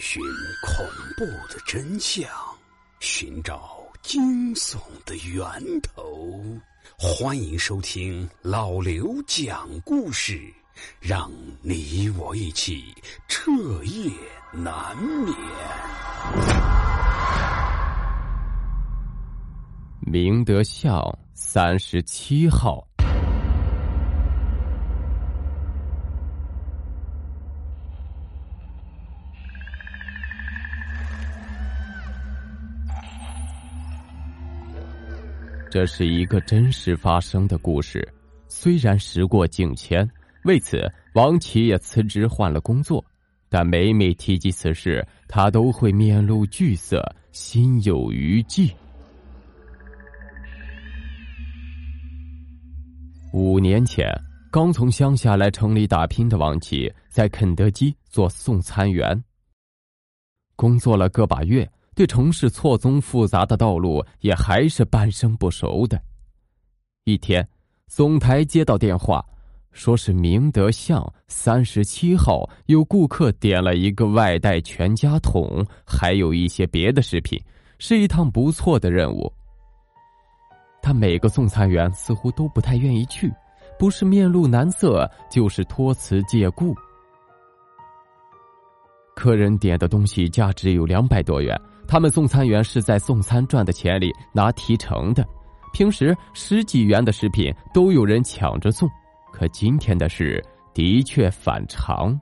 [0.00, 0.22] 寻
[0.62, 0.86] 恐
[1.16, 2.28] 怖的真相，
[3.00, 5.42] 寻找惊悚的源
[5.80, 6.40] 头。
[6.98, 10.40] 欢迎收听老刘讲故事，
[11.00, 12.94] 让你我一起
[13.28, 13.50] 彻
[13.84, 14.10] 夜
[14.52, 15.36] 难眠。
[20.00, 21.00] 明德巷
[21.34, 22.86] 三十七号。
[35.72, 38.06] 这是一个真实发生的故事，
[38.46, 40.06] 虽然时过境迁，
[40.44, 43.02] 为此王琦也辞职换了工作，
[43.48, 48.70] 但每每提及此事，他都会面露惧色，心有余悸。
[53.32, 54.06] 五年前，
[54.50, 59.24] 刚从乡下来城里打拼的王琦，在肯德基做送餐员，
[60.54, 61.66] 工作了个把月。
[61.94, 66.00] 对城市错综复杂的道路也还是半生不熟的。
[67.04, 67.46] 一天，
[67.86, 69.24] 总台接到电话，
[69.72, 77.42] 说是明德巷三十七号有顾客点了一个外带全家桶，还有一些别的食品，
[77.78, 79.32] 是一趟不错的任务。
[80.80, 83.32] 他每个送餐员似乎都不太愿意去，
[83.78, 86.74] 不是面露难色，就是托辞借故。
[89.14, 91.58] 客人点的东西价值有两百多元。
[91.86, 95.26] 他们送餐员是在送餐赚的钱里拿提成的，
[95.72, 98.88] 平时十几元的食品都有人抢着送，
[99.32, 102.18] 可今天的事的确反常。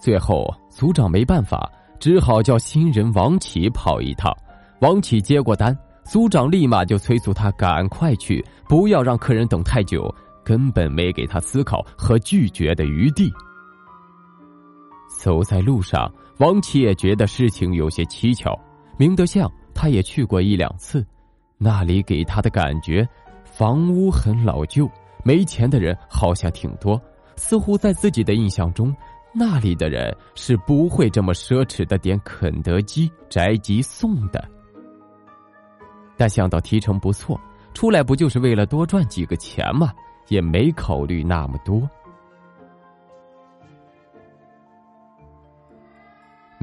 [0.00, 4.32] 最后组长没办法，只好叫新人王启跑一趟。
[4.80, 13.32] 王启接过单，组长立马就催促他赶快去，不要让客人等太久，根本没给他思考和拒绝的余地。
[15.24, 16.12] 走在路上。
[16.36, 18.54] 王琦也觉得事情有些蹊跷。
[18.98, 21.02] 明德巷，他也去过一两次，
[21.56, 23.08] 那里给他的感觉，
[23.42, 24.86] 房屋很老旧，
[25.24, 27.00] 没钱的人好像挺多。
[27.36, 28.94] 似乎在自己的印象中，
[29.32, 34.46] 那里的人是不会这么奢侈的点肯德基宅急送的。
[36.18, 37.40] 但想到提成不错，
[37.72, 39.90] 出来不就是为了多赚几个钱吗？
[40.28, 41.88] 也没考虑那么多。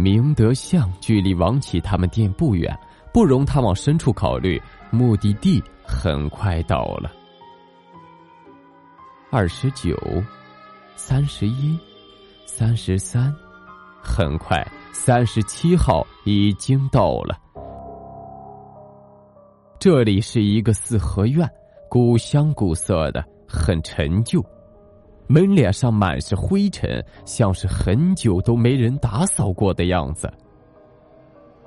[0.00, 2.74] 明德巷距离王启他们店不远，
[3.12, 4.60] 不容他往深处考虑。
[4.90, 7.12] 目的地很快到了，
[9.30, 9.96] 二十九、
[10.96, 11.78] 三十一、
[12.44, 13.32] 三十三，
[14.02, 17.38] 很快三十七号已经到了。
[19.78, 21.48] 这里是一个四合院，
[21.88, 24.44] 古香古色的，很陈旧。
[25.30, 30.28] 门脸上满是灰尘，像是很久都没人打扫过的样子。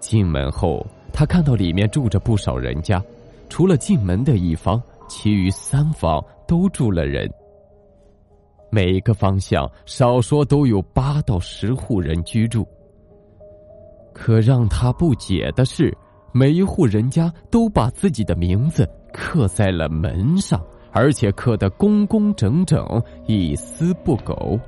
[0.00, 3.00] 进门后，他看到里面住着不少人家，
[3.48, 7.32] 除了进门的一方，其余三方都住了人。
[8.70, 12.66] 每个方向少说都有八到十户人居住。
[14.12, 15.96] 可让他不解的是，
[16.32, 20.60] 每一户人家都把自己的名字刻在了门上。
[20.94, 24.58] 而且刻得工工整整，一丝不苟，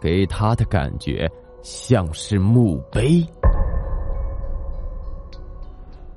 [0.00, 1.30] 给他的感觉
[1.62, 3.22] 像是墓碑。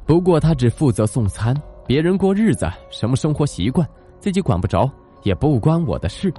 [0.05, 1.53] 不过他只负责送餐，
[1.85, 3.85] 别人过日子，什么生活习惯，
[4.19, 4.89] 自己管不着，
[5.23, 6.33] 也不关我的事，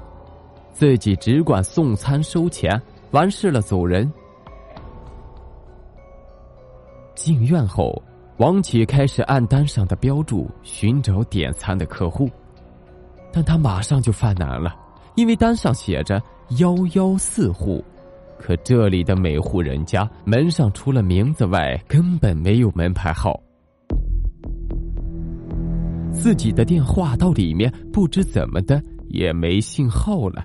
[0.73, 4.11] 自己只管送餐收钱，完事了走人。
[7.15, 8.03] 进院后。
[8.39, 12.29] 王启开始按单上的标注寻找点餐的客户，
[13.33, 14.75] 但他马上就犯难了，
[15.15, 16.21] 因为单上写着
[16.59, 17.85] 幺幺四户，
[18.39, 23.39] 可这里的每户人家门上除了名字外根本没有门牌号，
[26.11, 30.45] 自己的电话到里面不知怎么的也没信号了，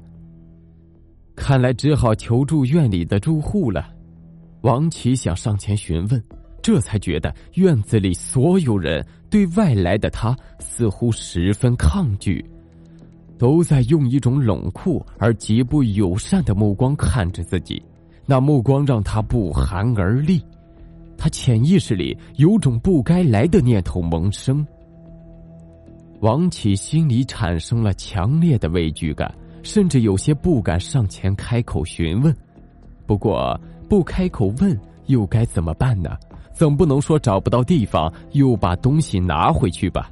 [1.35, 3.89] 看来只好求助院里的住户了。
[4.61, 6.21] 王启想上前询问。
[6.61, 12.43] 这才觉得院子里所有人对外来的他似乎十分抗拒，
[13.37, 17.81] 都在用一种冷酷而极不友善的目光看着自己，
[18.25, 20.41] 那目光让他不寒而栗。
[21.17, 24.65] 他潜意识里有种不该来的念头萌生。
[26.19, 29.33] 王启心里产生了强烈的畏惧感，
[29.63, 32.35] 甚至有些不敢上前开口询问。
[33.05, 36.17] 不过不开口问又该怎么办呢？
[36.57, 40.09] 总不能说找不到地方又把东西拿回去吧？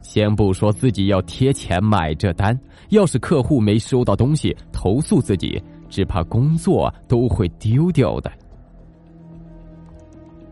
[0.00, 8.32] 先不说自己要贴钱买这单，要是客户没收到东西投诉自己，只怕工作都会丢掉的。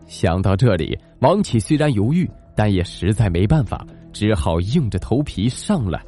[0.05, 3.83] 想到这里，王启虽然犹豫，但也实在没办法，
[4.13, 5.99] 只好硬着头皮上了。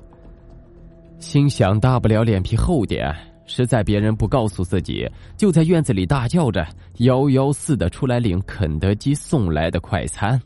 [1.17, 3.11] 心想，大不了脸皮厚点，
[3.45, 6.65] 实在别人不告诉自己，就在院子里大叫着，
[6.99, 10.41] 幺幺四的出来领肯德基送来的快餐。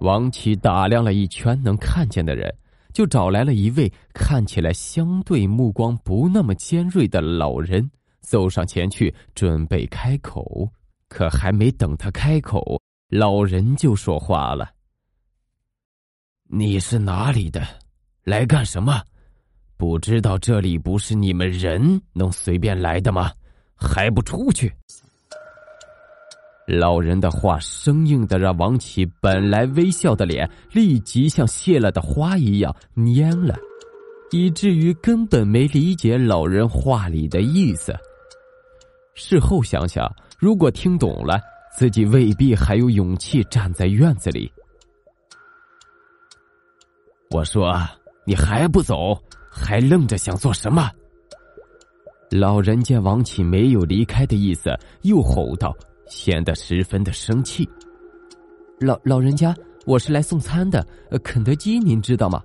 [0.00, 2.50] 王琦打量了一圈能看见的人，
[2.92, 7.90] 就找来了一位看起来相对目光不那么尖锐的老人，
[8.20, 10.68] 走上前去准备开口。
[11.08, 14.70] 可还没等他开口，老人就说话了
[16.48, 17.60] ：“你是哪里的？
[18.22, 19.02] 来干什么？
[19.80, 23.32] 不知道这里不是你们人能随便来的吗？
[23.74, 24.70] 还不出去！”
[26.68, 33.56] 老人的话生硬的让王启本来微笑的脸立即像谢了的花一样蔫了，
[34.30, 37.96] 以至于根本没理解老人话里的意思。
[39.14, 40.14] 事后想想。
[40.38, 41.38] 如果听懂了，
[41.76, 44.50] 自己未必还有勇气站在院子里。
[47.28, 47.70] 我说
[48.30, 49.20] ：“你还不走？
[49.50, 50.88] 还愣着想做什么？”
[52.30, 54.70] 老人见王启没有离开的意思，
[55.02, 57.68] 又吼道，显得十分的生气
[58.78, 59.52] ：“老老人家，
[59.84, 60.86] 我是来送餐的，
[61.24, 62.40] 肯德基您知道吗？”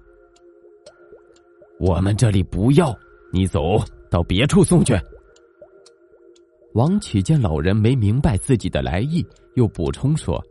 [1.80, 2.92] 我们这里不要，
[3.32, 3.78] 你走
[4.10, 5.00] 到别处送去。
[6.74, 9.24] 王启见老人没明白自己的来意，
[9.54, 10.44] 又补充说：“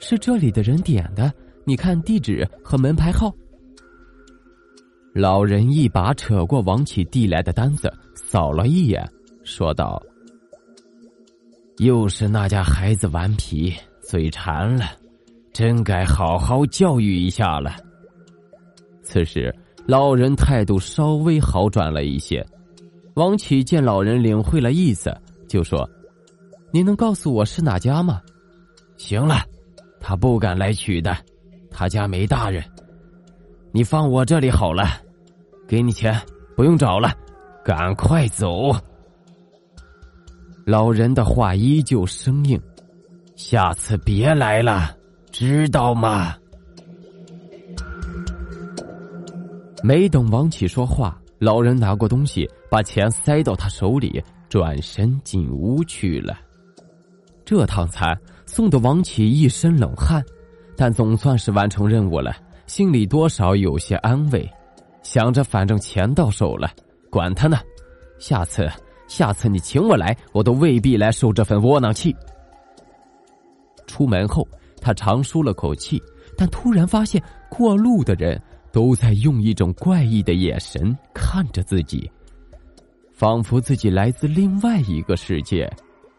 [0.00, 1.32] 是这里的人点的，
[1.64, 3.34] 你看地址和门牌号。”
[5.18, 9.02] 老人一把扯过王启递来的单子，扫了一眼，
[9.44, 9.98] 说道
[11.80, 13.72] ：“又是那家孩子顽皮
[14.02, 14.90] 嘴馋了，
[15.54, 17.76] 真该好好教育一下了。”
[19.02, 19.50] 此时，
[19.86, 22.46] 老人态度稍微好转了一些。
[23.14, 25.10] 王启见老人领会了意思。
[25.48, 25.88] 就说
[26.70, 28.20] ：“您能告诉我是哪家吗？”
[28.98, 29.36] 行了，
[29.98, 31.16] 他不敢来取的，
[31.70, 32.62] 他家没大人。
[33.72, 34.84] 你放我这里好了，
[35.66, 36.20] 给你钱，
[36.56, 37.12] 不用找了，
[37.64, 38.70] 赶快走。
[40.64, 42.60] 老人的话依旧生硬，
[43.34, 44.96] 下次别来了，
[45.30, 46.34] 知道吗？
[49.82, 54.22] 没等王启说话，老人拿过东西，把钱塞到他手里。
[54.48, 56.38] 转身进屋去了。
[57.44, 58.16] 这趟餐
[58.46, 60.24] 送的王启一身冷汗，
[60.76, 62.32] 但总算是完成任务了，
[62.66, 64.48] 心里多少有些安慰。
[65.06, 66.68] 想着反正钱到手了，
[67.08, 67.58] 管他呢，
[68.18, 68.68] 下次
[69.06, 72.14] 下次你请我来，我都未必来受这份窝囊气。
[73.86, 74.46] 出门后，
[74.80, 76.02] 他长舒了口气，
[76.36, 78.42] 但突然发现过路的人
[78.72, 82.10] 都在用一种怪异的眼神看着自己。
[83.12, 85.72] 仿佛自己来自另外一个世界，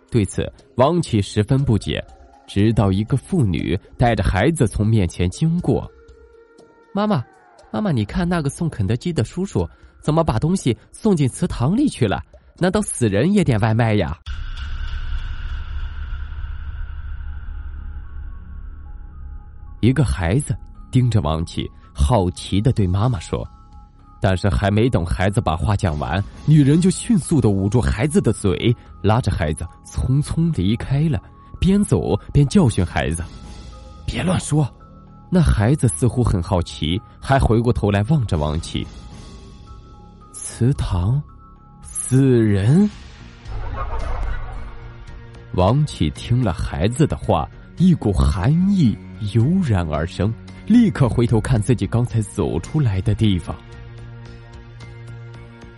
[0.10, 2.02] 对此王启十分不解。
[2.48, 5.86] 直到一个妇女带着孩子从面前经过，
[6.94, 7.22] 妈妈，
[7.72, 9.68] 妈妈，你看那个送肯德基的叔叔
[10.00, 12.22] 怎么把东西送进祠堂里去了？
[12.58, 14.18] 难道死人也点外卖呀？
[19.82, 20.56] 一个孩子
[20.92, 23.48] 盯着王启，好奇的对妈妈说。
[24.20, 31.22] 但是还没等孩子把话讲完，女人就迅速的捂住孩子的嘴，拉着孩子匆匆离开了，
[31.60, 33.24] 边走边教训孩子
[34.08, 34.68] ：“别乱说。”
[35.30, 38.88] 那孩子似乎很好奇，还回过头来望着王启。
[40.32, 41.22] 祠堂，
[41.82, 42.90] 死人。
[45.54, 48.98] 王启听了孩子的话，一股寒意
[49.34, 50.34] 油然而生，
[50.66, 53.56] 立刻回头看自己刚才走出来的地方。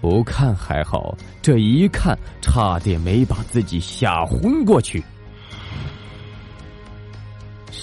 [0.02, 5.04] 不看还好，这一看差点没把自己吓昏过去。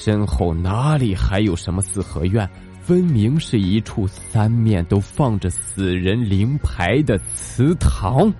[0.06, 2.48] 身后哪里还有什么四合院？
[2.80, 8.32] 分明是一处三面都放着死人灵牌的祠堂，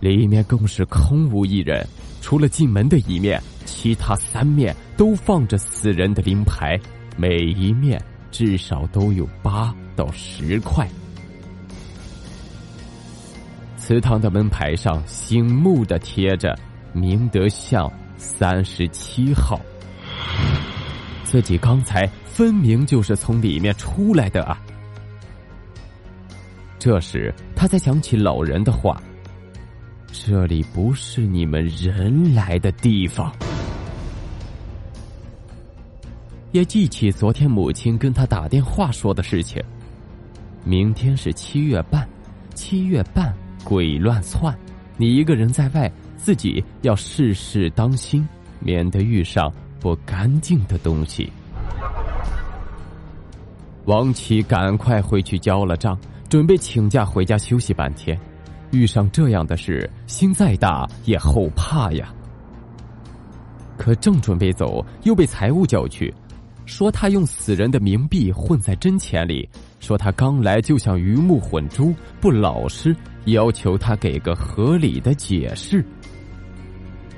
[0.00, 1.86] 里面更是空无一人，
[2.22, 6.80] 除了进门的一面，其他三面都放着死人的灵牌，
[7.14, 10.88] 每一面至少都有八到十块。
[13.76, 16.58] 祠堂的门牌上醒目的贴着
[16.94, 19.60] “明德巷三十七号”，
[21.24, 24.60] 自己刚才分明就是从里面出来的啊！
[26.78, 29.02] 这时他才想起老人的话
[30.12, 33.32] ：“这里不是你们人来的地方。”
[36.52, 39.62] 也记起昨天母亲跟他打电话说的事情，
[40.64, 42.06] 明天是七月半。
[42.54, 44.56] 七月半鬼乱窜，
[44.96, 48.26] 你一个人在外，自己要事事当心，
[48.60, 51.30] 免得遇上不干净的东西。
[53.84, 55.96] 王琦赶快回去交了账，
[56.28, 58.18] 准备请假回家休息半天。
[58.72, 62.12] 遇上这样的事，心再大也后怕呀。
[63.78, 66.12] 可正准备走，又被财务叫去。
[66.64, 72.94] 说他用死人的冥币混在真钱里，说他刚来就像鱼目混珠，不老实，
[73.26, 75.84] 要求他给个合理的解释。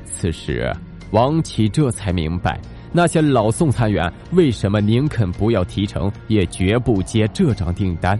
[0.05, 0.71] 此时，
[1.13, 2.61] 王启这才明白，
[2.93, 8.19] 那些老送餐员为什么宁肯不要提成，也绝不接这张订单。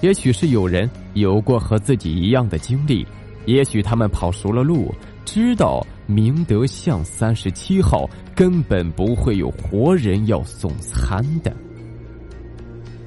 [0.00, 3.06] 也许是有人有过和自己一样的经历，
[3.44, 5.84] 也许他们跑熟了路，知道。
[6.06, 11.50] 明德巷三十七号根本不会有活人要送餐的。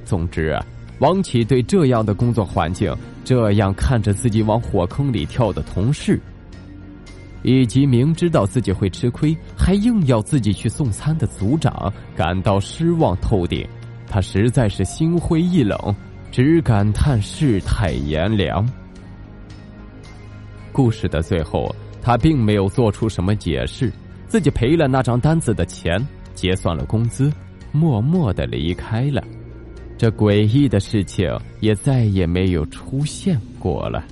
[0.04, 0.58] 总之，
[0.98, 2.92] 王启对这样的工作环境，
[3.28, 6.18] 这样看着自己往火坑里跳的同事，
[7.42, 13.68] 以及明知道自己会吃亏还硬要自己去送餐的组长，感到失望透顶。
[14.06, 15.94] 他实在是心灰意冷，
[16.32, 18.66] 只感叹世态炎凉。
[20.72, 21.70] 故事的最后。
[22.00, 23.92] 他并没有做出什么解释，
[24.26, 26.00] 自己赔了那张单子的钱，
[26.34, 27.30] 结算了工资，
[27.72, 29.22] 默默的离开了。
[29.98, 34.04] 这诡异的事情也再也没有出现过了。